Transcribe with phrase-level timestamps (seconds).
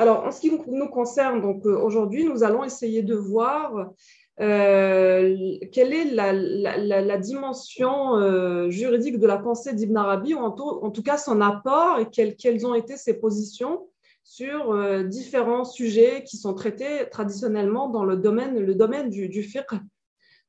[0.00, 3.92] Alors, en ce qui nous concerne, donc aujourd'hui, nous allons essayer de voir
[4.40, 11.02] euh, quelle est la, dimension euh, juridique de la pensée d'Ibn Arabi, ou en tout,
[11.02, 13.90] cas son apport et quelles, ont été ses positions
[14.24, 19.42] sur euh, différents sujets qui sont traités traditionnellement dans le domaine, le domaine du, du
[19.42, 19.74] fiqh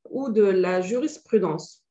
[0.10, 1.84] ou de la jurisprudence.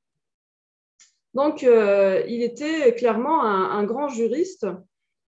[1.34, 4.66] Donc, il était clairement un, grand juriste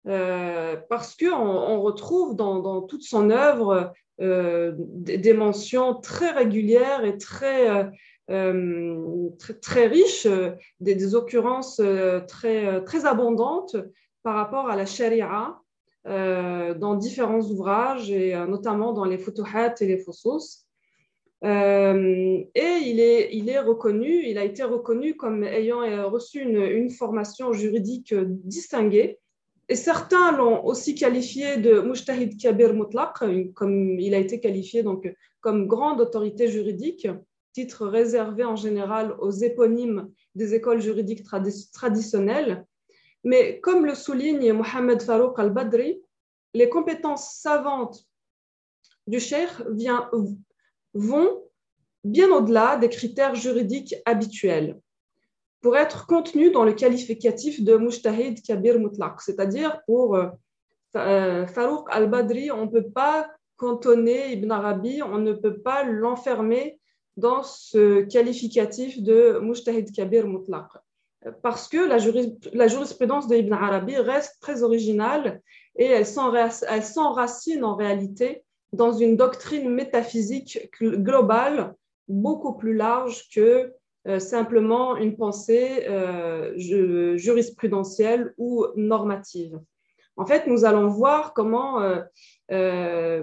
[0.04, 7.70] parce qu'on on retrouve dans, toute son œuvre euh, des mentions très régulières et très,
[7.70, 7.84] euh,
[8.30, 10.28] euh, très, très, riches,
[10.80, 11.80] des, occurrences
[12.28, 13.76] très, très abondantes
[14.22, 15.58] par rapport à la sharia
[16.04, 20.66] dans différents ouvrages, et notamment dans les Futuhat et les Fusus.
[21.42, 27.52] et il est, il est reconnu, il a été reconnu comme ayant reçu une formation
[27.52, 29.20] juridique distinguée
[29.68, 33.14] et certains l'ont aussi qualifié de Mujtahid Kabir Mutlaq,
[33.54, 37.08] comme il a été qualifié donc, comme grande autorité juridique,
[37.52, 41.24] titre réservé en général aux éponymes des écoles juridiques
[41.72, 42.66] traditionnelles.
[43.24, 46.02] Mais comme le souligne Mohamed Farouk al-Badri,
[46.54, 48.04] les compétences savantes
[49.06, 49.50] du cheikh
[50.94, 51.42] vont
[52.04, 54.80] bien au-delà des critères juridiques habituels
[55.62, 60.26] pour être contenu dans le qualificatif de Mujtahid Kabir Mutlaq, c'est-à-dire pour euh,
[60.96, 66.80] euh, Farouk al-Badri, on ne peut pas cantonner Ibn Arabi, on ne peut pas l'enfermer
[67.16, 70.66] dans ce qualificatif de Mujtahid Kabir Mutlaq.
[71.42, 71.98] Parce que la,
[72.52, 75.40] la jurisprudence de Ibn Arabi reste très originale
[75.76, 81.74] et elle s'enracine en réalité dans une doctrine métaphysique globale
[82.08, 83.72] beaucoup plus large que
[84.08, 89.60] euh, simplement une pensée euh, jurisprudentielle ou normative.
[90.16, 93.22] En fait, nous allons voir comment euh,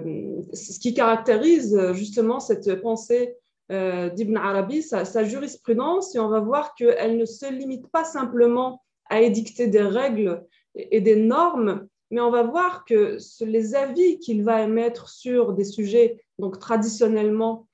[0.54, 3.36] ce qui caractérise justement cette pensée
[3.68, 9.20] d'Ibn Arabi, sa, jurisprudence, et on va voir qu'elle ne se limite pas simplement à
[9.20, 14.62] édicter des règles et, des normes, mais on va voir que les avis qu'il va
[14.62, 17.68] émettre sur des sujets donc traditionnellement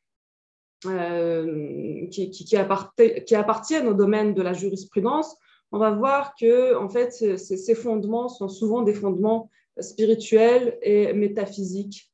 [0.88, 5.36] euh, qui, appartiennent au domaine de la jurisprudence,
[5.72, 12.10] on va voir que en fait, ces, fondements sont souvent des fondements spirituels et métaphysiques.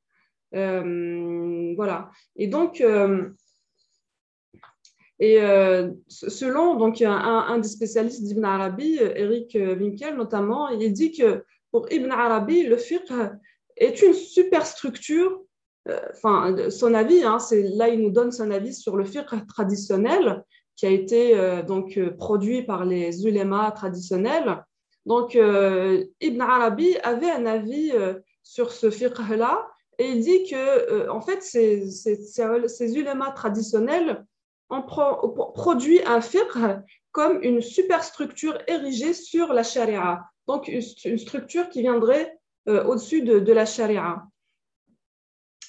[0.55, 2.11] Euh, voilà.
[2.37, 3.29] Et donc, euh,
[5.21, 5.39] et
[6.09, 12.11] selon donc, un, des spécialistes d'Ibn Arabi, Eric Winkel notamment, il dit que pour Ibn
[12.11, 13.13] Arabi, le fiqh
[13.77, 15.43] est une superstructure
[15.89, 19.47] euh, enfin, son avis, hein, c'est là il nous donne son avis sur le fiqh
[19.49, 20.45] traditionnel
[20.77, 24.65] qui a été euh, donc euh, produit par les ulémas traditionnels.
[25.05, 27.93] Donc Ibn Arabi avait un avis
[28.45, 29.67] sur ce fiqh-là
[29.99, 34.25] et il dit que en fait ces ulémas traditionnels
[34.71, 36.57] ont produit un fiqh
[37.11, 43.53] comme une superstructure érigée sur la charia, donc une, structure qui viendrait au-dessus de, de
[43.53, 44.23] la charia.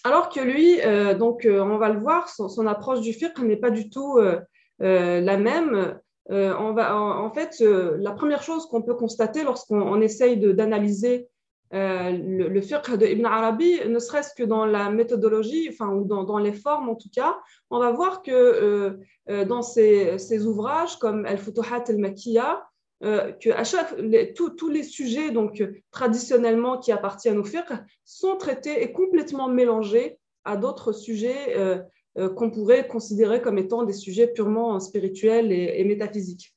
[0.04, 3.58] Alors que lui, euh, donc, euh, on va le voir, son, approche du fiqh n'est
[3.58, 4.42] pas du tout euh,
[4.80, 5.98] la même.
[6.30, 11.30] on va, en, fait, la première chose qu'on peut constater lorsqu'on essaye d'analyser
[11.72, 16.38] le, le, fiqh de Ibn Arabi, ne serait-ce que dans la méthodologie, enfin, ou dans,
[16.38, 17.38] les formes en tout cas,
[17.70, 22.62] on va voir que dans ses, ouvrages comme Al-Futuhat al-Makiyya,
[23.04, 23.94] euh, que à chaque,
[24.36, 27.74] tous les sujets donc, traditionnellement qui appartiennent au fiqh
[28.06, 31.80] sont traités et complètement mélangés à d'autres sujets euh,
[32.18, 36.56] euh, qu'on pourrait considérer comme étant des sujets purement spirituels et, métaphysiques.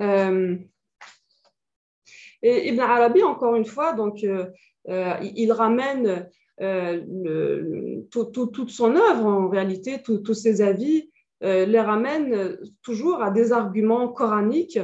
[0.00, 0.58] et
[2.42, 4.26] Ibn Arabi, encore une fois, donc,
[4.88, 6.28] il, ramène
[8.10, 11.08] toute son œuvre, en réalité, tous ses avis,
[11.40, 14.80] les ramène toujours à des arguments coraniques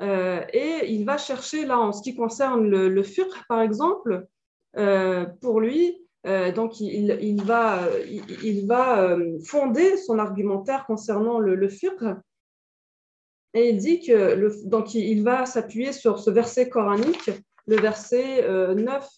[0.00, 3.02] euh, et il va chercher, là, en ce qui concerne le, le
[3.48, 4.26] par exemple,
[4.76, 7.80] euh, pour lui, euh, donc il, va,
[8.42, 11.68] il, va fonder son argumentaire concernant le, le.
[13.56, 17.30] Et il dit que donc il va s'appuyer sur ce verset coranique,
[17.66, 18.42] le verset
[18.74, 19.10] 9,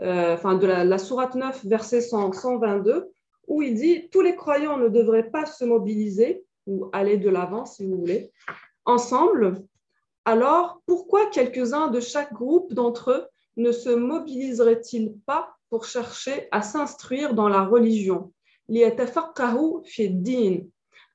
[0.00, 3.08] enfin de la, la, sourate 9, verset 122,
[3.46, 7.64] où il dit tous les croyants ne devraient pas se mobiliser ou aller de l'avant,
[7.64, 8.30] si vous voulez,
[8.84, 9.64] ensemble
[10.28, 13.26] alors, pourquoi quelques-uns de chaque groupe d'entre eux
[13.56, 18.30] ne se mobiliseraient-ils pas pour chercher à s'instruire dans la religion?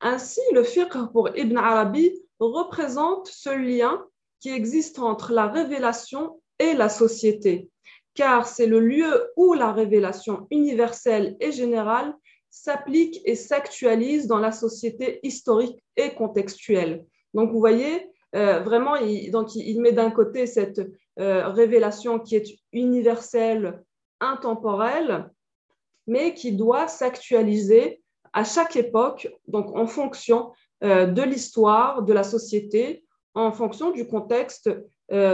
[0.02, 4.04] Ainsi, le fiqh pour Ibn Arabi représente ce lien
[4.40, 7.70] qui existe entre la révélation et la société.
[8.16, 12.16] car c'est le lieu où la révélation universelle et générale
[12.50, 17.06] s'applique et s'actualise dans la société historique et contextuelle.
[17.34, 20.82] Donc, vous voyez, euh, vraiment, il, donc, il met d'un côté cette
[21.20, 23.84] euh, révélation qui est universelle,
[24.20, 25.30] intemporelle,
[26.08, 28.02] mais qui doit s'actualiser
[28.34, 30.52] à chaque époque, donc en fonction
[30.84, 34.70] euh, de l'histoire, de la société, en fonction du contexte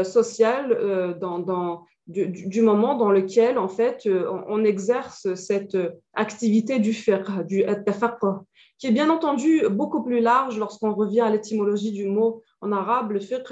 [0.04, 4.10] social dans, du, moment dans lequel, en fait,
[4.48, 5.78] on, exerce cette
[6.16, 7.64] activité du fiqh, du
[8.80, 13.12] qui est bien entendu beaucoup plus large lorsqu'on revient à l'étymologie du mot en arabe,
[13.12, 13.52] le fiqh.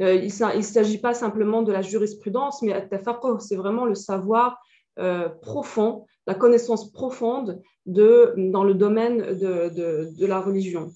[0.00, 2.88] Euh, il ne s'agit pas simplement de la jurisprudence, mais
[3.40, 4.60] c'est vraiment le savoir
[4.98, 9.68] euh, profond, la connaissance profonde de, dans le domaine de,
[10.14, 10.90] de, la religion.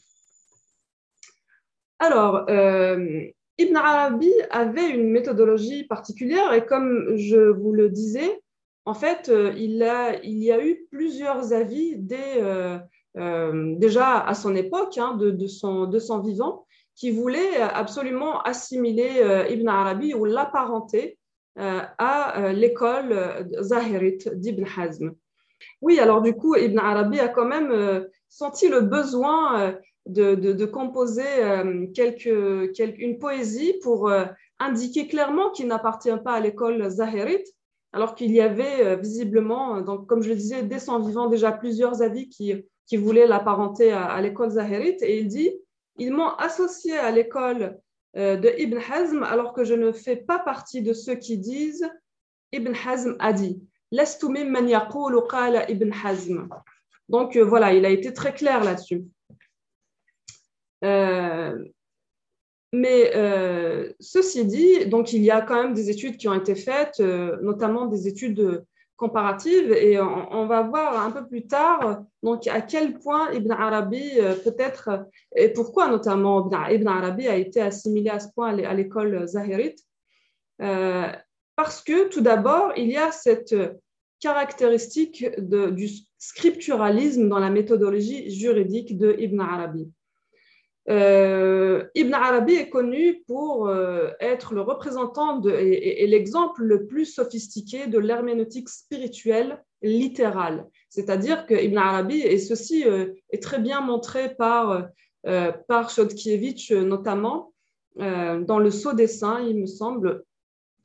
[1.98, 3.26] Alors, euh,
[3.62, 8.40] Ibn Arabi avait une méthodologie particulière et comme je vous le disais,
[8.84, 12.42] en fait, il, a, il y a eu plusieurs avis dès,
[13.16, 19.20] euh, déjà à son époque, hein, de, son, de son vivant, qui voulait absolument assimiler
[19.22, 21.18] euh, Ibn Arabi ou l'apparenter
[21.58, 25.12] euh, à l'école zahirite d'Ibn Hazm.
[25.80, 29.74] Oui, alors du coup, Ibn Arabi a quand même senti le besoin
[30.06, 31.22] de, composer
[31.94, 34.10] quelque, une poésie pour
[34.58, 37.46] indiquer clairement qu'il n'appartient pas à l'école zahirite,
[37.92, 42.02] alors qu'il y avait visiblement, donc, comme je le disais, dès son vivant déjà plusieurs
[42.02, 45.52] avis qui qui voulait l'apparenter à, l'école Zahirite, et il dit
[45.96, 47.78] Ils m'ont associé à l'école
[48.16, 51.88] euh, de Ibn Hazm alors que je ne fais pas partie de ceux qui disent
[52.52, 53.62] Ibn Hazm a dit.
[53.92, 54.00] Ibn
[56.04, 56.48] Hazm.
[57.08, 59.04] Donc euh, voilà, il a été très clair là-dessus.
[60.84, 61.64] Euh,
[62.72, 63.12] mais
[63.98, 67.86] ceci dit, donc il y a quand même des études qui ont été faites, notamment
[67.86, 68.64] des études
[69.00, 74.20] comparative et on, va voir un peu plus tard donc à quel point Ibn Arabi
[74.20, 79.26] euh, peut-être et pourquoi notamment Ibn Arabi a été assimilé à ce point à l'école
[79.26, 79.78] zahirite
[80.60, 81.10] euh,
[81.56, 83.56] parce que tout d'abord il y a cette
[84.20, 85.88] caractéristique du
[86.18, 89.90] scripturalisme dans la méthodologie juridique de Ibn Arabi.
[90.88, 97.86] Euh, Ibn Arabi est connu pour euh, être le représentant et, l'exemple le plus sophistiqué
[97.86, 100.66] de l'herméneutique spirituelle littérale.
[100.88, 104.88] C'est-à-dire que Ibn Arabi, et ceci euh, est très bien montré par,
[105.68, 107.52] par Chodkiewicz notamment,
[107.96, 110.24] dans le Sceau des Saints, il me semble,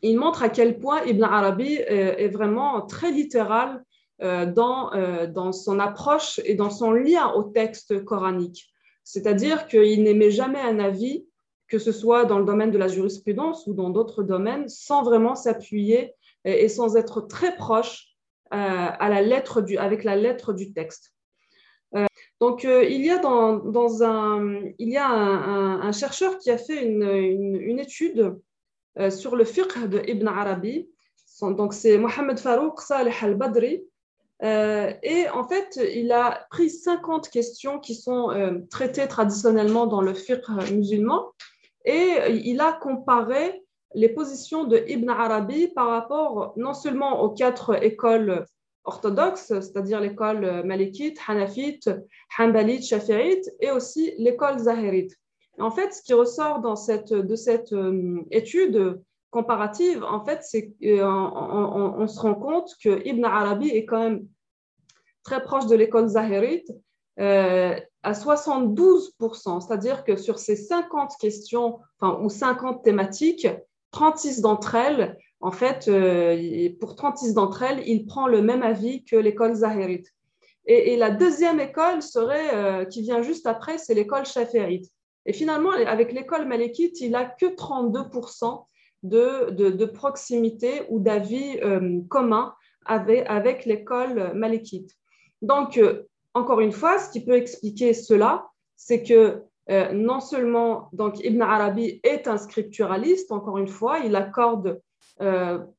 [0.01, 3.81] il montre à quel point Ibn Arabi est, vraiment très littéral
[4.19, 4.91] dans,
[5.27, 8.74] dans son approche et dans son lien au texte coranique.
[9.05, 11.25] C'est-à-dire qu'il n'émet jamais un avis,
[11.67, 15.35] que ce soit dans le domaine de la jurisprudence ou dans d'autres domaines, sans vraiment
[15.35, 16.13] s'appuyer
[16.43, 18.07] et, sans être très proche
[18.53, 21.13] euh, à la lettre du, avec la lettre du texte.
[21.95, 22.07] Euh,
[22.41, 26.83] donc, euh, il y a, dans, un, il y a un, chercheur qui a fait
[26.83, 28.35] une, étude
[29.09, 30.89] sur le fiqh de Ibn Arabi.
[31.41, 33.83] Donc, c'est Mohamed Farouk Saleh al-Badri,
[34.43, 40.01] euh, et en fait, il a pris 50 questions qui sont euh, traitées traditionnellement dans
[40.01, 41.31] le fiqh musulman
[41.85, 47.81] et il a comparé les positions de Ibn Arabi par rapport non seulement aux quatre
[47.83, 48.45] écoles
[48.83, 51.89] orthodoxes, c'est-à-dire l'école malikite, hanafite,
[52.37, 55.15] hanbalite, shafi'ite, et aussi l'école zahirite.
[55.59, 59.01] En fait, ce qui ressort dans cette, de cette euh, étude
[59.35, 64.27] comparative, en fait, c'est qu'on on, se rend compte que Ibn Arabi est quand même
[65.23, 66.71] très proche de l'école zahirite
[67.19, 73.49] euh, à 72%, c'est-à-dire que sur ces 50 questions enfin, ou 50 thématiques,
[73.91, 79.03] 36 d'entre elles, en fait, euh, pour 36 d'entre elles, il prend le même avis
[79.03, 80.13] que l'école zahirite.
[80.65, 84.89] Et, la deuxième école serait, euh, qui vient juste après, c'est l'école shafi'ite.
[85.25, 88.65] Et finalement, avec l'école malékite, il n'a que 32%
[89.09, 92.53] de, proximité ou d'avis euh, commun
[92.85, 94.91] avec, l'école malékite.
[95.41, 100.89] Donc, euh, encore une fois, ce qui peut expliquer cela, c'est que euh, non seulement
[100.93, 104.81] donc, Ibn Arabi est un scripturaliste, encore une fois, il accorde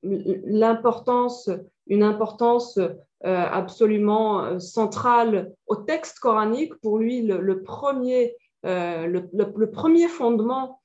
[0.03, 1.51] l'importance,
[1.87, 2.81] une importance
[3.23, 6.75] absolument centrale au texte coranique.
[6.77, 10.81] Pour lui, le, premier, le, premier fondement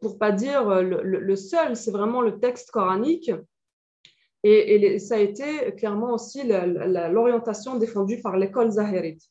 [0.00, 3.30] pour pas dire euh, le, seul, c'est vraiment le texte coranique.
[4.44, 9.22] Et, ça a été clairement aussi l'orientation défendue par l'école zahérite.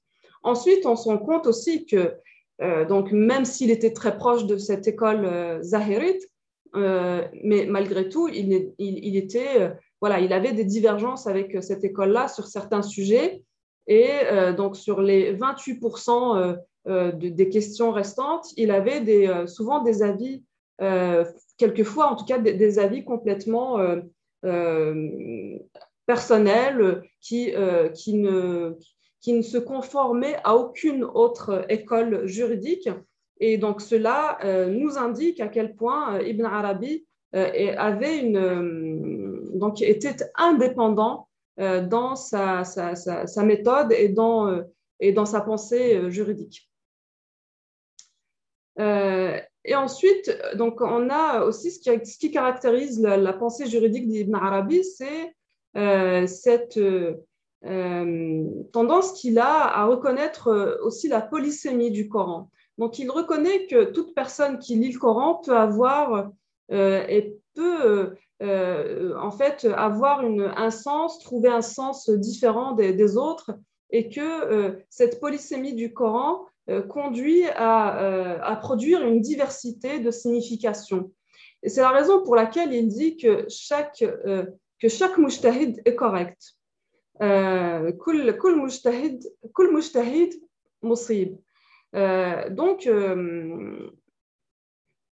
[0.41, 2.13] Ensuite, on se rend compte aussi que,
[2.61, 6.25] euh, donc, même s'il était très proche de cette école zahérite,
[6.73, 8.53] mais malgré tout, il,
[9.17, 13.43] était voilà, il avait des divergences avec cette école-là sur certains sujets.
[13.87, 14.07] Et
[14.55, 20.43] donc, sur les 28% des questions restantes, il avait des, souvent des avis,
[21.57, 23.77] quelquefois en tout cas des, avis complètement
[26.07, 28.73] personnels qui, ne,
[29.21, 32.89] se conformaient à aucune autre école juridique.
[33.39, 37.49] Et donc, cela nous indique à quel point Ibn Arabi euh,
[38.35, 41.27] euh, était indépendant
[41.59, 42.63] euh, dans sa,
[43.43, 46.70] méthode et dans sa pensée juridique.
[49.63, 55.35] Et ensuite, donc, on a aussi ce qui, caractérise la, pensée juridique d'Ibn Arabi, c'est
[56.27, 56.79] cette
[58.71, 62.49] tendance qu'il a à reconnaître aussi la polysémie du Coran.
[62.77, 66.31] Donc, il reconnaît que toute personne qui lit le Coran peut avoir
[66.71, 73.17] euh, et peut euh, euh, en fait avoir un sens, trouver un sens différent des,
[73.17, 73.51] autres,
[73.91, 76.45] et que cette polysémie du Coran
[76.88, 81.12] conduit à, produire une diversité de significations.
[81.62, 84.04] Et c'est la raison pour laquelle il dit que chaque,
[84.80, 86.56] que chaque mujtahid est correct.
[87.98, 89.22] كل كل مجتهد
[89.52, 90.30] كل مجتهد
[90.82, 91.38] مصيب.
[92.50, 92.88] donc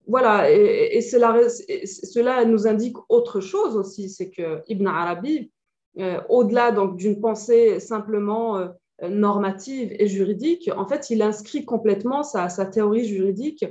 [0.10, 5.52] voilà, et, cela nous indique autre chose aussi, c'est que Ibn Arabi,
[6.00, 8.68] euh, au-delà donc d'une pensée simplement euh,
[9.09, 13.65] normative et juridique, en fait, il inscrit complètement sa, théorie juridique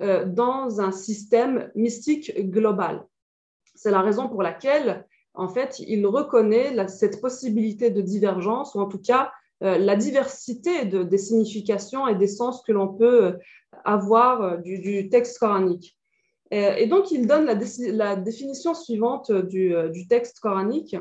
[0.00, 3.06] euh, dans un système mystique global.
[3.74, 8.86] C'est la raison pour laquelle, en fait, il reconnaît cette possibilité de divergence, ou en
[8.86, 13.32] tout cas euh, la diversité des significations et des sens que l'on peut euh,
[13.84, 15.96] avoir du, texte coranique.
[16.50, 19.74] Et, donc, il donne la, définition suivante du,
[20.08, 20.96] texte coranique.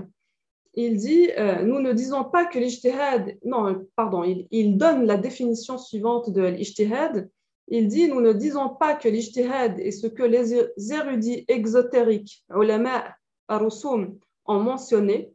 [0.76, 1.30] Il dit,
[1.64, 7.30] nous ne disons pas que l'ijtihad, non, pardon, il, donne la définition suivante de l'ijtihad.
[7.70, 10.54] Il dit, nous ne disons pas que l'ijtihad est ce que les
[10.92, 13.06] érudits exotériques, ulama
[13.48, 15.32] arusum, ont mentionné.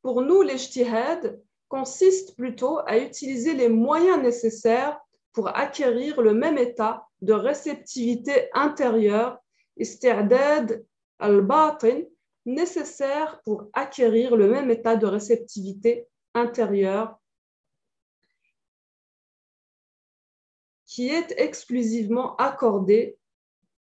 [0.00, 4.98] Pour nous, l'ijtihad, consiste plutôt à utiliser les moyens nécessaires
[5.32, 9.38] pour acquérir le même état de réceptivité intérieure,
[9.76, 10.84] isti'dad
[11.18, 12.02] al-batin,
[12.48, 17.18] nécessaire pour acquérir le même état de réceptivité intérieure
[20.86, 23.16] qui est exclusivement accordé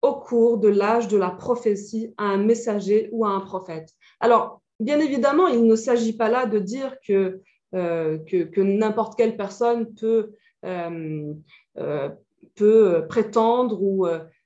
[0.02, 3.90] au cours de l'âge de la prophétie à un messager ou à un prophète.
[4.20, 7.42] Alors, bien évidemment, il ne s'agit pas là de dire que
[7.74, 11.34] euh, que, n'importe quelle personne peut, euh,
[11.80, 12.10] euh,
[12.54, 14.06] peut prétendre ou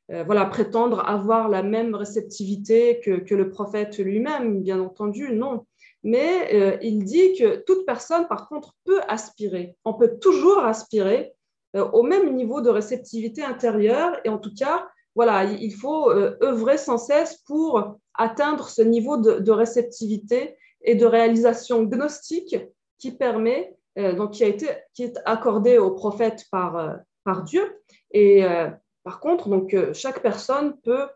[0.10, 5.66] voilà, prétendre avoir la même réceptivité que, que le prophète lui-même, bien entendu, non.
[6.04, 9.76] Mais il dit que toute personne, par contre, peut aspirer.
[9.84, 11.34] On peut toujours aspirer
[11.74, 16.98] au même niveau de réceptivité intérieure et en tout cas, voilà, il faut œuvrer sans
[16.98, 22.58] cesse pour atteindre ce niveau de, de réceptivité et de réalisation gnostique
[22.98, 27.44] qui permet, euh, donc qui a été, qui est accordé au prophète par, euh, par
[27.44, 27.82] Dieu.
[28.12, 28.70] Et euh,
[29.08, 31.08] par contre, donc chaque personne peut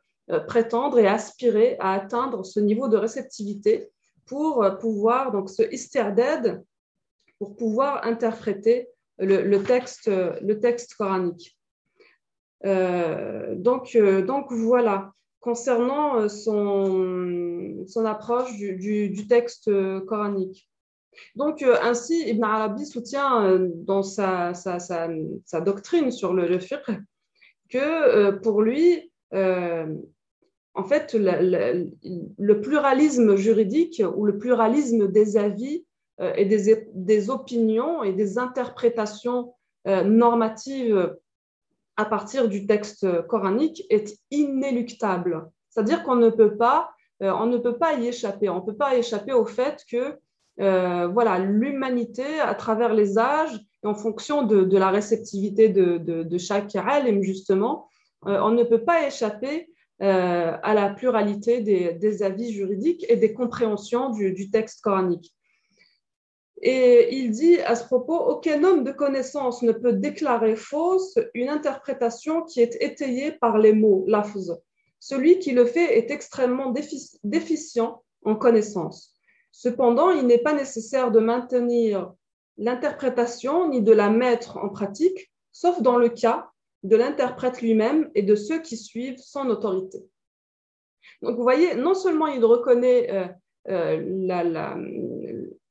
[0.48, 3.91] prétendre et aspirer à atteindre ce niveau de réceptivité
[4.25, 5.63] pour pouvoir donc ce
[7.38, 8.88] pour pouvoir interpréter
[9.19, 11.60] le, texte, le texte coranique.
[12.63, 19.69] donc, donc voilà, concernant son, approche du, texte
[20.05, 20.71] coranique.
[21.36, 24.53] Donc, euh, ainsi, Ibn Arabi soutient euh, dans sa,
[25.63, 26.89] doctrine sur le, le fiqh
[27.71, 35.85] que euh, pour lui, en fait, le pluralisme juridique ou le pluralisme des avis
[36.35, 39.53] et des, opinions et des interprétations
[39.85, 41.15] normatives
[41.95, 45.49] à partir du texte coranique est inéluctable.
[45.69, 48.49] C'est-à-dire qu'on ne peut pas, on ne peut pas y échapper.
[48.49, 50.19] On ne peut pas échapper au fait que
[50.59, 56.75] euh, voilà, l'humanité à travers les âges en fonction de, la réceptivité de, de, chaque
[56.75, 57.88] alim, justement,
[58.27, 59.69] euh, on ne peut pas échapper
[60.01, 65.33] euh, à la pluralité des, avis juridiques et des compréhensions du, texte coranique.
[66.63, 71.50] Et il dit à ce propos, aucun homme de connaissance ne peut déclarer fausse une
[71.50, 74.51] interprétation qui est étayée par les mots, lafz.
[75.00, 76.71] Celui qui le fait est extrêmement
[77.23, 79.15] déficient en connaissance.
[79.51, 82.13] Cependant, il n'est pas nécessaire de maintenir
[82.62, 86.50] l'interprétation ni de la mettre en pratique, sauf dans le cas
[86.84, 90.00] de l'interprète lui-même et de ceux qui suivent son autorité.
[91.24, 93.34] Donc, vous voyez, non seulement il reconnaît
[93.70, 93.98] euh,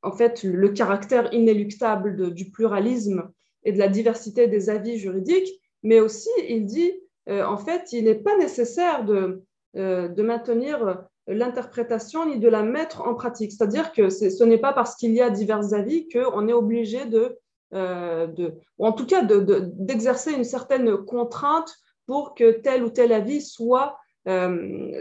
[0.03, 3.31] en fait, le caractère inéluctable du pluralisme
[3.65, 6.93] et de la diversité des avis juridiques, mais aussi il dit,
[7.29, 9.43] en fait, il n'est pas nécessaire de,
[9.75, 13.53] de maintenir l'interprétation ni de la mettre en pratique.
[13.53, 17.39] C'est-à-dire que ce n'est pas parce qu'il y a divers avis qu'on est obligé de,
[17.73, 21.73] de, ou en tout cas d'exercer une certaine contrainte
[22.11, 23.97] pour que tel ou tel avis soit,
[24.27, 25.01] euh,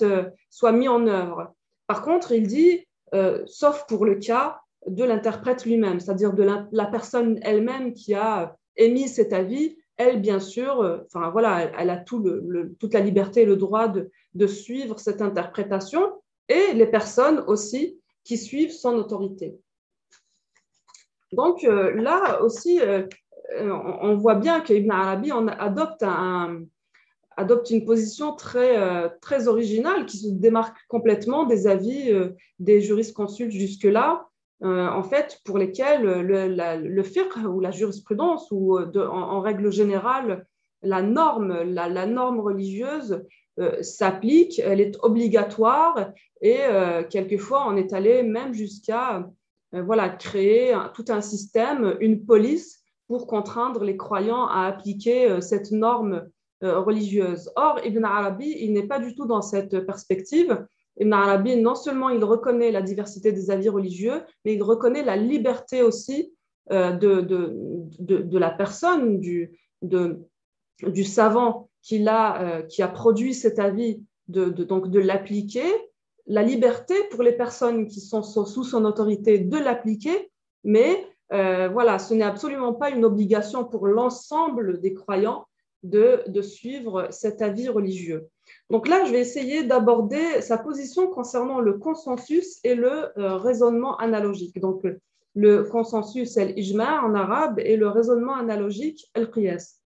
[0.00, 1.54] euh, mis en œuvre.
[1.86, 6.86] Par contre, il dit, euh, sauf pour le cas de l'interprète lui-même, c'est-à-dire de la,
[6.86, 12.94] personne elle-même qui a émis cet avis, elle, bien sûr, enfin voilà, elle, a toute
[12.94, 16.00] la liberté et le droit de, suivre cette interprétation,
[16.48, 19.58] et les personnes aussi qui suivent son autorité.
[21.32, 22.80] Donc là aussi,
[23.58, 26.02] euh, on voit bien qu'Ibn Arabi adopte,
[27.70, 29.08] une position très, euh,
[29.46, 34.28] originale qui se démarque complètement des avis euh, des jurisconsultes jusque-là,
[34.62, 40.46] en fait, pour lesquels le, le fiqh ou la jurisprudence ou en, règle générale,
[40.82, 43.24] la norme, la, norme religieuse
[43.80, 46.12] s'applique, elle est obligatoire
[46.42, 46.58] et
[47.08, 49.26] quelquefois on est allé même jusqu'à
[49.72, 55.72] voilà, créer tout un système, une police pour contraindre les croyants à appliquer euh, cette
[55.72, 56.28] norme
[56.62, 57.50] euh, religieuse.
[57.56, 60.64] Or, Ibn Arabi, il n'est pas du tout dans cette perspective.
[61.00, 65.16] Ibn Arabi, non seulement il reconnaît la diversité des avis religieux, mais il reconnaît la
[65.16, 66.32] liberté aussi
[66.70, 69.58] euh, de, la personne, du,
[71.04, 75.64] savant qui a, qui a produit cet avis, de, donc de l'appliquer,
[76.26, 80.30] la liberté pour les personnes qui sont sous son autorité de l'appliquer,
[80.62, 85.46] mais euh, voilà, ce n'est absolument pas une obligation pour l'ensemble des croyants
[85.82, 88.28] de, suivre cet avis religieux.
[88.70, 93.96] Donc là, je vais essayer d'aborder sa position concernant le consensus et le euh, raisonnement
[93.96, 94.60] analogique.
[94.60, 94.86] Donc,
[95.34, 99.80] le consensus, c'est l'ijma en arabe, et le raisonnement analogique, el-qiyas.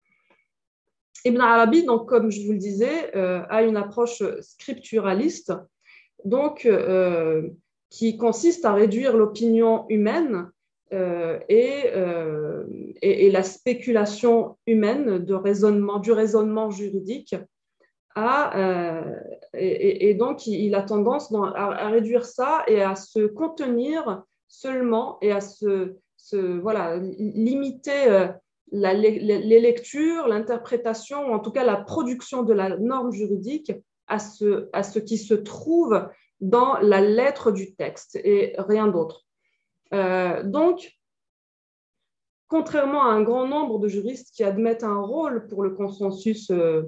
[1.26, 5.54] Ibn Arabi, donc, comme je vous le disais, euh, a une approche scripturaliste,
[6.26, 6.68] donc,
[7.92, 10.50] qui consiste à réduire l'opinion humaine
[10.94, 12.64] euh, euh,
[13.02, 17.36] et, et, la spéculation humaine de raisonnement, du raisonnement juridique.
[18.18, 19.16] Euh,
[19.54, 25.42] et, donc, il, a tendance à, réduire ça et à se contenir seulement et à
[25.42, 25.96] se,
[26.60, 28.30] voilà, limiter
[28.72, 33.72] la, les, lectures, l'interprétation, ou en tout cas la production de la norme juridique
[34.08, 36.08] à ce, à ce qui se trouve
[36.42, 39.26] dans la lettre du texte et rien d'autre.
[39.94, 40.98] Euh, donc,
[42.48, 46.84] contrairement à un grand nombre de juristes qui admettent un rôle pour le consensus euh,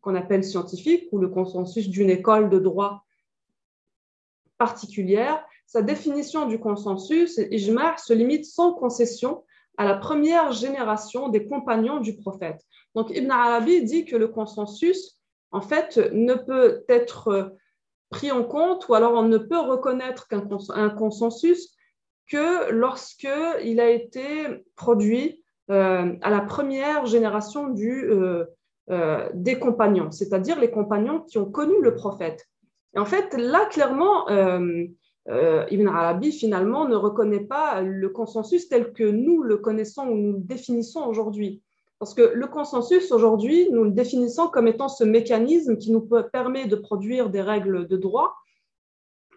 [0.00, 3.04] qu'on appelle scientifique ou le consensus d'une école de droit
[4.58, 9.44] particulière, sa définition du consensus, Ijma, se limite sans concession
[9.78, 12.60] à la première génération des compagnons du prophète.
[12.94, 15.18] Donc Ibn Arabi dit que le consensus,
[15.50, 17.56] en fait, ne peut être
[18.10, 21.74] pris en compte ou alors on ne peut reconnaître qu'un consensus
[22.28, 28.44] que lorsqu'il a été produit euh, à la première génération du, euh,
[28.90, 32.48] euh, des compagnons, c'est-à-dire les compagnons qui ont connu le prophète.
[32.94, 39.04] Et en fait, là, clairement, Ibn Arabi, finalement, ne reconnaît pas le consensus tel que
[39.04, 41.62] nous le connaissons ou nous le définissons aujourd'hui.
[41.98, 46.66] Parce que le consensus, aujourd'hui, nous le définissons comme étant ce mécanisme qui nous permet
[46.66, 48.34] de produire des règles de droit,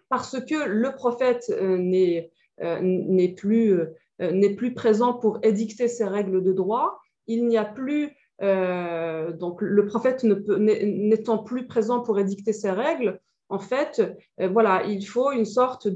[0.08, 2.30] parce que le prophète n'est
[2.62, 3.80] euh, plus,
[4.22, 6.98] euh, plus présent pour édicter ces règles de droit.
[7.26, 8.10] Il n'y a plus,
[8.42, 14.02] euh, donc le prophète n'étant plus présent pour édicter ces règles, en fait,
[14.38, 15.86] voilà, il faut une sorte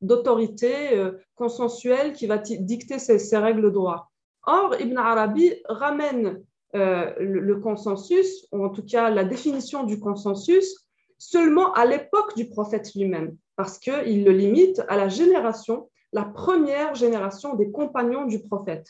[0.00, 4.12] d'autorité consensuelle qui va dicter ces, règles de droit.
[4.46, 6.40] Or, Ibn Arabi ramène
[6.72, 10.86] le, consensus, ou en tout cas la définition du consensus,
[11.18, 16.94] seulement à l'époque du prophète lui-même, parce qu'il le limite à la génération la première
[16.94, 18.88] génération des compagnons du prophète.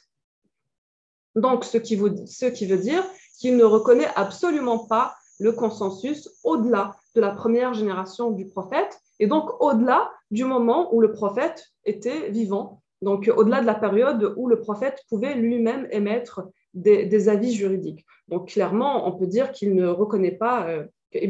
[1.40, 3.05] Donc, ce qui, veut, dire
[3.38, 9.26] qu'il ne reconnaît absolument pas le consensus au-delà de la première génération du prophète et
[9.26, 14.48] donc au-delà du moment où le prophète était vivant, donc au-delà de la période où
[14.48, 16.42] le prophète pouvait lui-même émettre
[16.74, 18.05] des, avis juridiques.
[18.29, 20.87] Donc clairement, on peut dire qu'il ne reconnaît pas, euh,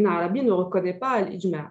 [0.06, 1.70] Arabi ne reconnaît pas l'ijma'.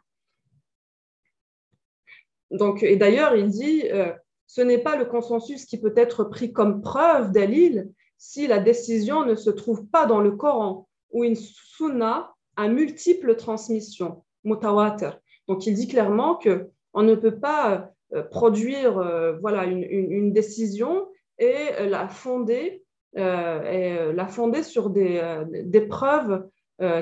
[2.52, 4.12] Donc, et d'ailleurs, il dit, euh,
[4.48, 9.26] ce n'est pas le consensus qui peut être pris comme preuve d'Alil si la décision
[9.26, 15.18] ne se trouve pas dans le Coran ou une sunna à multiples transmissions, mutawatir.
[15.48, 17.92] Donc, il dit clairement que On ne peut pas
[18.30, 18.94] produire
[19.42, 22.84] voilà, une, décision et la fonder,
[23.16, 26.48] et la fonder sur des preuves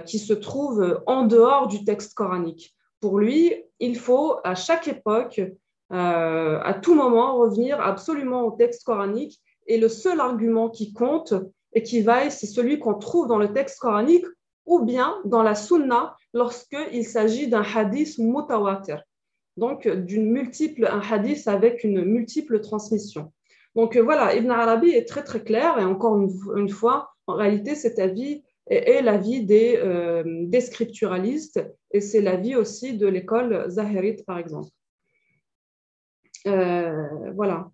[0.06, 2.76] qui se trouvent en dehors du texte coranique.
[3.00, 5.42] Pour lui, il faut à chaque époque,
[5.90, 11.34] à tout moment, revenir absolument au texte coranique et le seul argument qui compte
[11.74, 14.26] et qui vaille, c'est celui qu'on trouve dans le texte coranique
[14.66, 19.04] ou bien dans la sunna lorsqu'il s'agit d'un hadith mutawatir,
[19.56, 23.32] donc d'une multiple, un hadith avec une multiple transmission.
[23.76, 28.00] Donc voilà, Ibn Arabi est très très clair et encore une, fois, en réalité, cet
[28.00, 34.40] avis est, l'avis des, euh, des scripturalistes et c'est l'avis aussi de l'école Zahirite par
[34.40, 34.70] exemple.
[36.48, 37.70] Euh, voilà.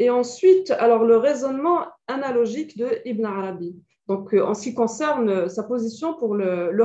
[0.00, 3.76] Et ensuite, alors le raisonnement analogique de Ibn Arabi.
[4.08, 6.84] Donc, euh, en ce qui concerne euh, sa position pour le, le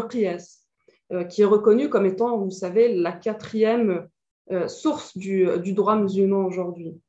[1.13, 4.07] euh, qui est reconnu comme étant, vous savez, la quatrième
[4.67, 7.01] source du, droit musulman aujourd'hui.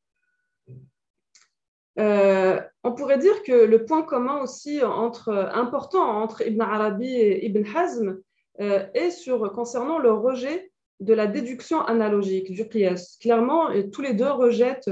[1.98, 8.18] on pourrait dire que le point commun aussi important entre Ibn Arabi et Ibn Hazm
[8.58, 13.18] est sur, concernant le rejet de la déduction analogique du qiyas.
[13.20, 14.88] Clairement, tous les deux rejettent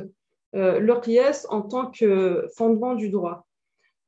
[0.55, 3.47] euh, qiyas en tant que fondement du droit.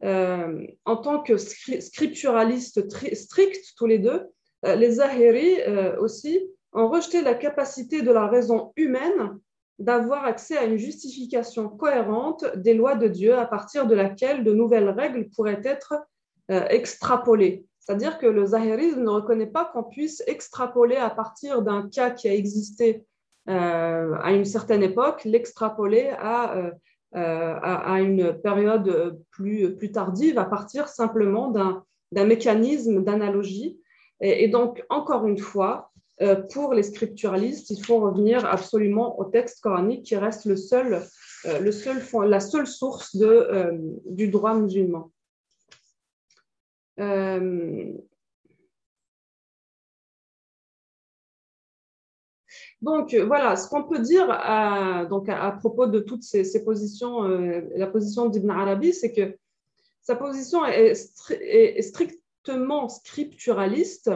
[0.05, 4.27] Euh, en tant que scripturalistes stricts, tous les deux,
[4.65, 5.57] euh, les Zahiri
[5.99, 9.39] aussi ont rejeté la capacité de la raison humaine
[9.79, 14.53] d'avoir accès à une justification cohérente des lois de Dieu à partir de laquelle de
[14.53, 15.95] nouvelles règles pourraient être
[16.49, 17.65] extrapolées.
[17.81, 22.29] C'est-à-dire que le zahirisme ne reconnaît pas qu'on puisse extrapoler à partir d'un cas qui
[22.29, 23.05] a existé
[23.47, 26.71] à une certaine époque, l'extrapoler à, euh,
[27.15, 33.79] euh, à, une période plus, plus tardive à partir simplement d'un mécanisme d'analogie.
[34.21, 35.93] Et, donc, encore une fois,
[36.53, 41.03] pour les scripturalistes, il faut revenir absolument au texte coranique qui reste le seul,
[41.45, 45.11] le seul, la seule source de, du droit musulman.
[52.87, 57.25] Donc euh, voilà, ce qu'on peut dire à, donc à, propos de toutes ces, positions,
[57.25, 59.37] euh, la position d'Ibn Arabi, c'est que
[60.03, 60.94] sa position est,
[61.83, 64.12] strictement scripturaliste,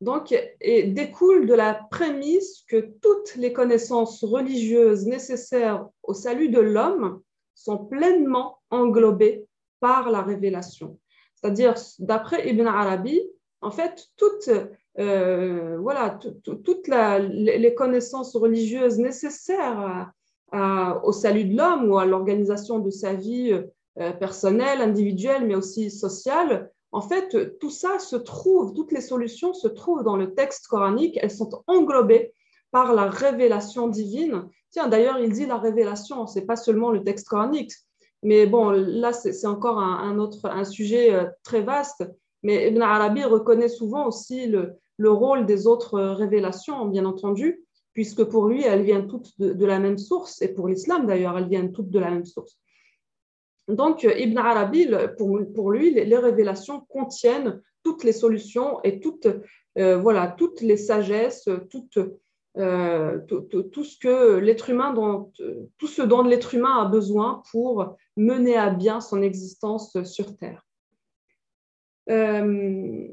[0.00, 6.60] donc et découle de la prémisse que toutes les connaissances religieuses nécessaires au salut de
[6.60, 7.20] l'homme
[7.56, 9.44] sont pleinement englobées
[9.80, 11.00] par la révélation.
[11.34, 13.20] C'est-à-dire, d'après Ibn Arabi,
[13.60, 14.50] en fait, toutes
[14.98, 20.12] euh, voilà, toutes les connaissances religieuses nécessaires
[21.02, 23.58] au salut de l'homme ou à l'organisation de sa vie
[24.00, 26.72] euh, personnelle, individuelle, mais aussi sociale.
[26.90, 31.16] En fait, tout ça se trouve, toutes les solutions se trouvent dans le texte coranique,
[31.22, 32.32] elles sont englobées
[32.72, 34.48] par la révélation divine.
[34.70, 37.72] Tiens, d'ailleurs, il dit la révélation, c'est pas seulement le texte coranique.
[38.24, 42.04] Mais bon, là, c'est encore un, autre, un sujet euh, très vaste.
[42.42, 48.24] Mais Ibn Arabi reconnaît souvent aussi le, le rôle des autres révélations, bien entendu, puisque
[48.24, 51.72] pour lui, elles viennent toutes de, la même source, et pour l'islam d'ailleurs, elles viennent
[51.72, 52.58] toutes de la même source.
[53.68, 59.28] Donc, Ibn Arabi, pour, lui, les, révélations contiennent toutes les solutions et toutes,
[59.78, 65.32] euh, voilà, toutes les sagesses, euh, tout, ce que l'être humain, dont,
[65.78, 70.66] tout ce dont l'être humain a besoin pour mener à bien son existence sur Terre.
[72.10, 73.08] Euh,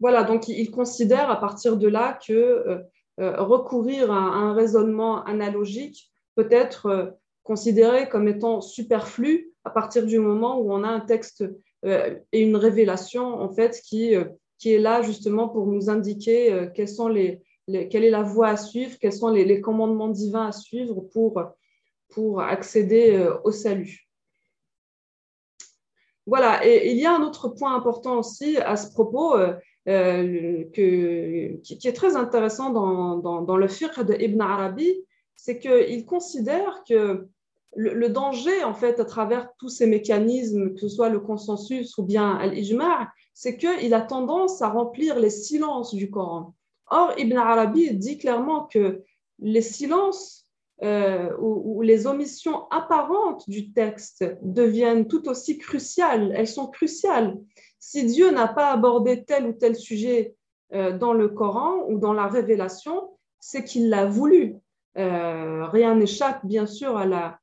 [0.00, 2.78] Voilà, donc il considère à partir de là que euh,
[3.20, 7.06] euh, recourir à, un raisonnement analogique peut être euh,
[7.42, 11.44] considéré comme étant superflu à partir du moment où on a un texte
[11.84, 18.22] et une révélation en fait qui, est là justement pour nous indiquer quelle est la
[18.22, 21.04] voie à suivre, quels sont les, commandements divins à suivre
[22.10, 24.08] pour accéder au salut.
[26.26, 29.36] Voilà, et il y a un autre point important aussi à ce propos,
[29.88, 34.92] euh, que, qui, est très intéressant dans, dans, le fiqh de Ibn Arabi,
[35.36, 37.28] c'est qu'il considère que
[37.76, 42.02] le, danger, en fait, à travers tous ces mécanismes, que ce soit le consensus ou
[42.02, 46.54] bien l'ijma', c'est qu'il a tendance à remplir les silences du Coran.
[46.90, 49.02] Or, Ibn Arabi dit clairement que
[49.38, 50.46] les silences
[50.82, 56.32] euh, ou, ou, les omissions apparentes du texte deviennent tout aussi cruciales.
[56.34, 57.36] Elles sont cruciales
[57.86, 60.34] si Dieu n'a pas abordé tel ou tel sujet
[60.74, 64.56] euh, dans le Coran ou dans la révélation, c'est qu'il l'a voulu.
[64.98, 67.38] Euh, rien n'échappe bien sûr à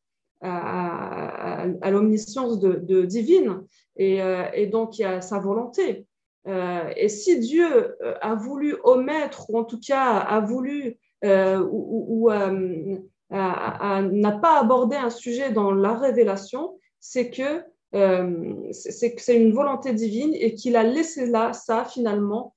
[1.89, 3.63] l'omniscience divine
[3.95, 4.19] et,
[4.53, 6.07] et, donc il y a sa volonté.
[6.45, 14.31] et si Dieu a voulu omettre, ou en tout cas a voulu ou, ou n'a
[14.41, 20.75] pas abordé un sujet dans la révélation, c'est que c'est une volonté divine et qu'il
[20.75, 22.55] a laissé là ça finalement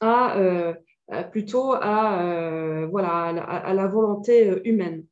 [0.00, 0.74] à
[1.30, 5.04] plutôt à, voilà, à, la volonté humaine.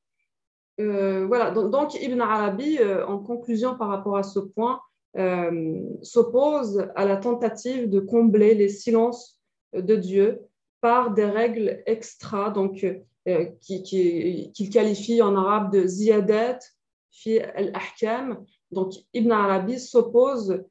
[0.78, 4.80] voilà, donc, Ibn Arabi, en conclusion par rapport à ce point,
[6.02, 9.40] s'oppose à la tentative de combler les silences
[9.72, 10.40] de Dieu
[10.80, 12.84] par des règles extra, donc
[13.60, 16.58] qu'il qualifie en arabe de ziyadat
[17.14, 18.44] fi al-ahkam.
[18.70, 20.64] Donc Ibn Arabi s'oppose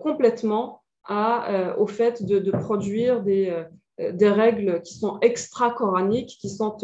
[0.00, 3.64] complètement à, au fait de, produire des,
[4.12, 6.76] des règles qui sont extra-coraniques, qui, sont,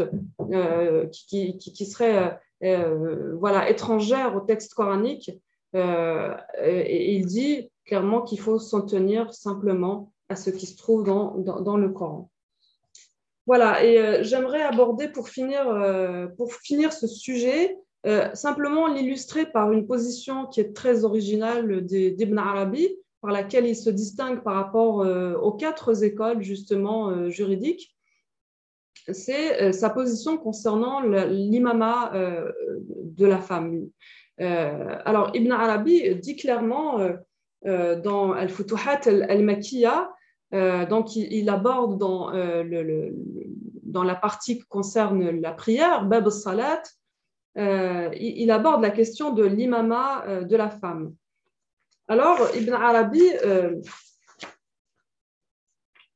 [0.52, 5.30] euh, qui, qui, qui, seraient euh, voilà, étrangères au texte coranique.
[5.74, 11.04] Euh, et, il dit clairement qu'il faut s'en tenir simplement à ce qui se trouve
[11.04, 12.30] dans, dans, le Coran.
[13.46, 15.64] Voilà, et j'aimerais aborder pour finir,
[16.36, 17.78] pour finir ce sujet,
[18.34, 22.88] simplement l'illustrer par une position qui est très originale d'Ibn Arabi,
[23.26, 27.96] par laquelle il se distingue par rapport euh, aux quatre écoles justement euh, juridiques,
[29.12, 33.88] c'est euh, sa position concernant l'imama de la femme.
[34.38, 37.00] alors Ibn Arabi dit clairement
[37.64, 40.12] dans Al-Futuhat al-Makiyya,
[40.88, 42.30] donc il, aborde dans
[44.04, 46.82] la partie qui concerne la prière, Bab salat
[47.56, 51.14] il, il, aborde la question de l'imama de la femme.
[52.08, 53.80] Alors, Ibn Arabi euh,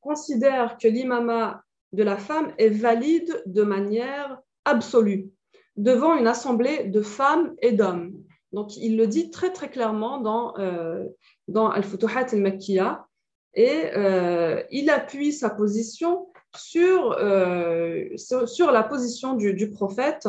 [0.01, 5.31] considère que l'imama de la femme est valide de manière absolue
[5.77, 8.15] devant une assemblée de femmes et d'hommes.
[8.53, 11.05] Donc, il le dit très très clairement dans, euh,
[11.53, 13.07] Al-Futuhat al-Makkiyah
[13.55, 20.29] et euh, il appuie sa position sur, la position du prophète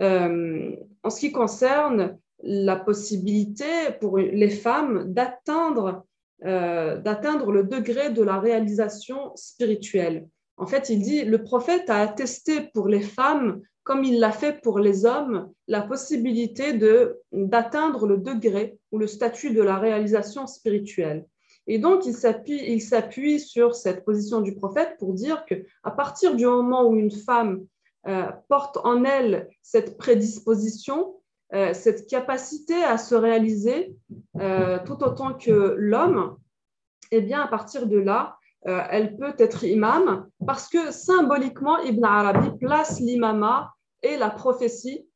[0.00, 3.66] en ce qui concerne la possibilité
[4.00, 6.06] pour les femmes d'atteindre
[6.46, 10.26] euh, d'atteindre le degré de la réalisation spirituelle.
[10.56, 14.58] En fait, il dit, le prophète a attesté pour les femmes, comme il l'a fait
[14.62, 20.46] pour les hommes, la possibilité de d'atteindre le degré ou le statut de la réalisation
[20.46, 21.26] spirituelle.
[21.66, 25.90] Et donc, il s'appuie, il s'appuie sur cette position du prophète pour dire que à
[25.90, 27.66] partir du moment où une femme
[28.06, 31.16] euh, porte en elle cette prédisposition,
[31.52, 33.94] euh, cette capacité à se réaliser
[34.40, 36.36] euh, tout autant que l'homme,
[37.10, 42.58] eh bien, à partir de là, elle peut être imam parce que symboliquement, Ibn Arabi
[42.58, 45.08] place l'imama et la prophétie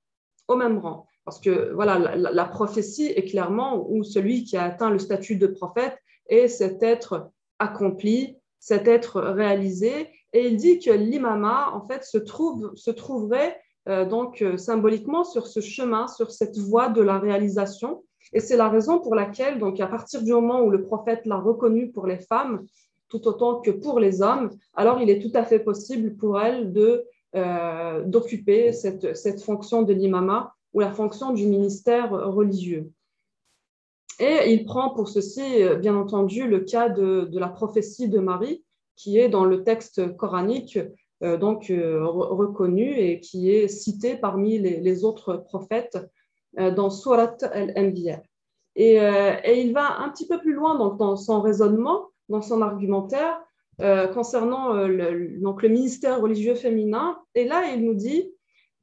[0.49, 1.07] au même rang.
[1.25, 5.47] Parce que voilà, la, prophétie est clairement où celui qui a atteint le statut de
[5.47, 5.97] prophète
[6.29, 10.11] est cet être accompli, cet être réalisé.
[10.35, 13.57] Et il dit que l'imama, en fait, se, trouve, se trouverait
[13.88, 18.03] euh, donc euh, symboliquement sur ce chemin, sur cette voie de la réalisation.
[18.33, 21.37] Et c'est la raison pour laquelle, donc à partir du moment où le prophète l'a
[21.37, 22.66] reconnu pour les femmes,
[23.09, 26.73] tout autant que pour les hommes, alors il est tout à fait possible pour elles
[26.73, 27.05] de
[27.37, 32.90] euh, d'occuper cette, cette, fonction de l'imama ou la fonction du ministère religieux.
[34.18, 35.42] Et il prend pour ceci,
[35.81, 38.64] bien entendu, le cas de, de la prophétie de Marie,
[38.96, 40.78] qui est dans le texte coranique
[41.24, 45.98] euh, donc euh, reconnu et qui est cité parmi les, autres prophètes
[46.59, 48.22] euh, dans Surat al-Anbiya.
[48.76, 48.96] Et,
[49.61, 53.40] il va un petit peu plus loin dans son raisonnement, dans son argumentaire,
[54.12, 57.20] concernant le, donc le ministère religieux féminin.
[57.37, 58.33] Et là, il nous dit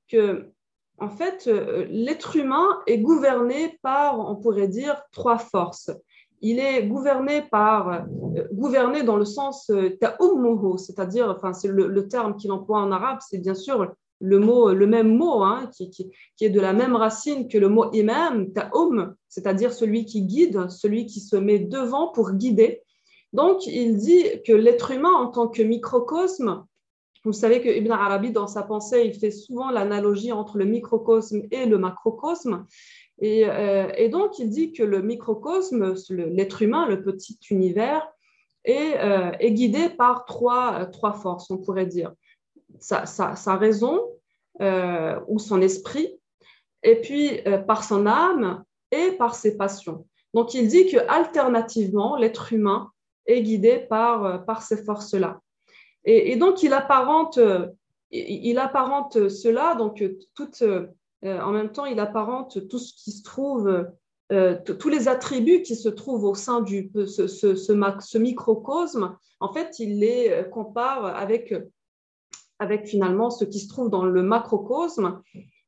[0.08, 0.50] que,
[0.98, 1.46] en fait,
[1.90, 5.92] l'être humain est gouverné par, on pourrait dire, trois forces
[6.42, 12.08] il est gouverné par, euh, gouverné dans le sens euh, ta'ummuhu, c'est-à-dire, enfin, c'est le,
[12.08, 15.90] terme qu'il emploie en arabe, c'est bien sûr le mot, le même mot, hein, qui,
[15.90, 20.70] qui, est de la même racine que le mot imam, ta'um, c'est-à-dire celui qui guide,
[20.70, 22.82] celui qui se met devant pour guider.
[23.34, 26.66] Donc, il dit que l'être humain en tant que microcosme,
[27.24, 31.44] vous savez que Ibn Arabi, dans sa pensée, il fait souvent l'analogie entre le microcosme
[31.52, 32.66] et le macrocosme.
[33.24, 38.08] Euh, et, donc, il dit que le microcosme, l'être humain, le petit univers,
[38.64, 42.14] est, euh, guidé par trois, trois, forces, on pourrait dire.
[42.80, 44.02] Sa, raison
[44.62, 46.20] euh, ou son esprit,
[46.84, 50.08] et puis par son âme et par ses passions.
[50.34, 52.90] Donc, il dit que alternativement, l'être humain
[53.28, 55.42] est guidé par, ces forces-là.
[56.06, 57.40] Et, et, donc, il apparente,
[58.10, 60.04] il apparente cela, donc
[60.34, 60.64] toute
[61.24, 63.88] en même temps, il apparente tout ce qui se trouve,
[64.30, 70.46] tous les attributs qui se trouvent au sein de ce, microcosme, en fait, il les
[70.52, 71.54] compare avec,
[72.60, 75.22] avec finalement ce qui se trouve dans le macrocosme.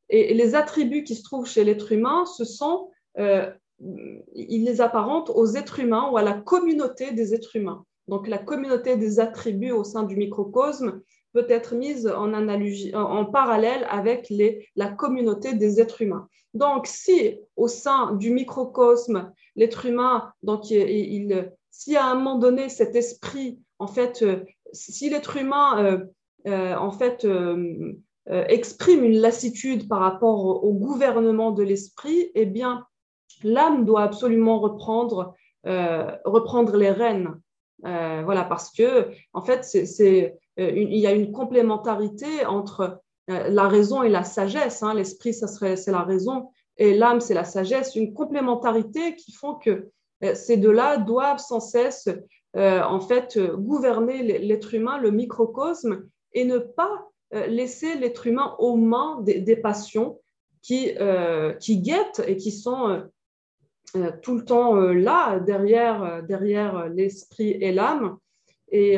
[0.10, 5.56] Et, les attributs qui se trouvent chez l'être humain, ce sont, il les apparente aux
[5.56, 7.86] êtres humains ou à la communauté des êtres humains.
[8.08, 11.02] Donc, la communauté des attributs au sein du microcosme
[11.34, 16.28] peut être mise en, analogie, en parallèle avec les, la communauté des êtres humains.
[16.54, 22.70] Donc, si au sein du microcosme, l'être humain, donc il, si à un moment donné
[22.70, 26.06] cet esprit, en fait, euh, si l'être humain, euh,
[26.48, 27.28] euh, en fait,
[28.28, 32.86] exprime une lassitude par rapport au, gouvernement de l'esprit, eh bien,
[33.44, 37.40] l'âme doit absolument reprendre, reprendre les rênes
[37.82, 43.68] voilà, parce que en fait, c'est, euh, il y a une complémentarité entre euh, la
[43.68, 44.84] raison et la sagesse.
[44.84, 44.94] Hein.
[44.94, 47.96] L'esprit, c'est la raison, et l'âme, c'est la sagesse.
[47.96, 49.90] Une complémentarité qui font que
[50.36, 52.08] ces deux-là doivent sans cesse,
[52.56, 59.20] en fait, gouverner l'être humain, le microcosme, et ne pas laisser l'être humain aux mains
[59.22, 60.22] des, passions
[60.62, 63.04] qui, guettent et qui sont
[63.96, 68.18] euh, tout le temps euh, là, derrière, euh, derrière l'esprit et l'âme,
[68.72, 68.98] et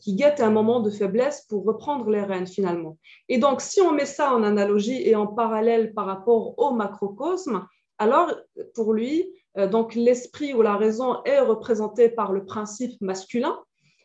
[0.00, 2.96] qui guette un moment de faiblesse pour reprendre les rênes finalement.
[3.28, 7.66] Et donc, si on met ça en analogie et en parallèle par rapport au macrocosme,
[7.98, 8.32] alors
[8.74, 9.32] pour lui,
[9.70, 13.58] donc l'esprit ou la raison est représenté par le principe masculin,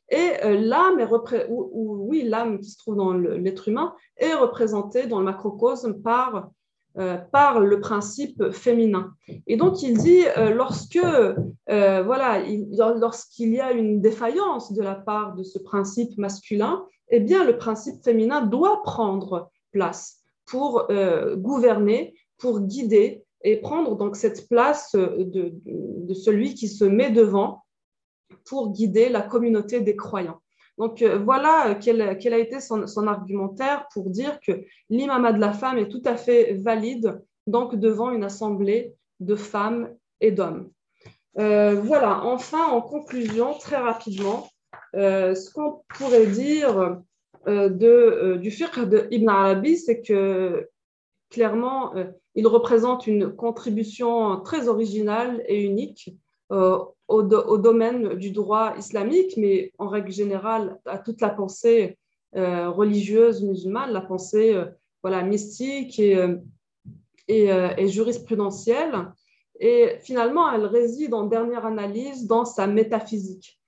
[0.10, 1.08] et l'âme est
[1.50, 6.50] oui, l'âme qui se trouve dans l'être humain est représentée dans le macrocosme par
[6.98, 9.14] euh, par le principe féminin.
[9.46, 12.44] Et donc, il dit, euh, lorsque, euh, voilà,
[12.98, 17.58] lorsqu'il y a une défaillance de la part de ce principe masculin, eh bien, le
[17.58, 20.88] principe féminin doit prendre place pour
[21.36, 27.66] gouverner, pour guider et prendre donc cette place de, de celui qui se met devant
[28.46, 30.42] pour guider la communauté des croyants.
[30.80, 35.78] Donc euh, voilà quel, a été son, argumentaire pour dire que l'imama de la femme
[35.78, 40.72] est tout à fait valide donc devant une assemblée de femmes et d'hommes.
[41.38, 44.50] Euh, voilà, enfin en conclusion, très rapidement,
[44.96, 47.02] euh, ce qu'on pourrait dire
[47.46, 50.70] de, du fiqh de Ibn Arabi, c'est que
[51.30, 51.94] clairement,
[52.36, 56.14] il représente une contribution très originale et unique
[56.50, 61.98] au, domaine du droit islamique, mais en règle générale à toute la pensée
[62.36, 64.66] euh, religieuse musulmane, la pensée euh,
[65.02, 66.38] voilà, mystique et, euh,
[67.28, 69.12] et, jurisprudentielle.
[69.60, 73.60] Et finalement, elle réside en dernière analyse dans sa métaphysique.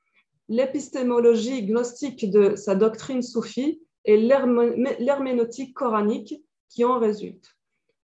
[0.47, 7.55] L'épistémologie gnostique de sa doctrine soufie et l'herméneutique coranique qui en résulte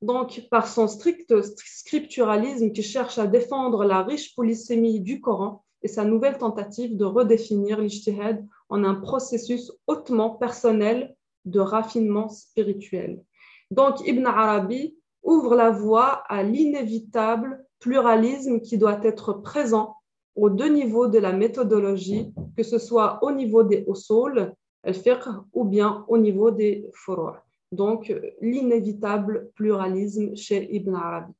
[0.02, 5.88] donc par son strict scripturalisme qui cherche à défendre la riche polysémie du Coran et
[5.88, 13.22] sa nouvelle tentative de redéfinir l'ijtihad en un processus hautement personnel de raffinement spirituel.
[13.70, 19.96] Donc Ibn Arabi ouvre la voie à l'inévitable pluralisme qui doit être présent
[20.34, 24.52] aux deux niveaux de la méthodologie, que ce soit au niveau des usul,
[24.84, 31.32] al-fiqh, ou bien au niveau des furu' donc l'inévitable pluralisme chez Ibn Arabi.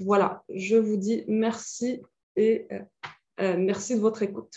[0.00, 2.02] Voilà, je vous dis merci
[2.36, 2.78] et euh,
[3.40, 4.52] euh, merci de votre écoute.